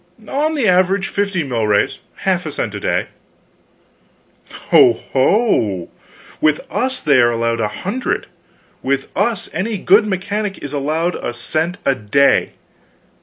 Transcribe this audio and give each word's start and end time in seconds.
"On 0.27 0.55
the 0.55 0.67
average, 0.67 1.09
fifty 1.09 1.43
milrays; 1.43 1.99
half 2.25 2.47
a 2.47 2.51
cent 2.51 2.73
a 2.73 2.79
day." 2.79 3.05
"Ho 4.69 4.93
ho! 4.93 5.89
With 6.41 6.61
us 6.71 6.99
they 7.01 7.19
are 7.21 7.29
allowed 7.29 7.59
a 7.61 7.67
hundred! 7.67 8.25
With 8.81 9.09
us 9.15 9.47
any 9.53 9.77
good 9.77 10.07
mechanic 10.07 10.57
is 10.57 10.73
allowed 10.73 11.13
a 11.13 11.33
cent 11.33 11.77
a 11.85 11.93
day! 11.93 12.53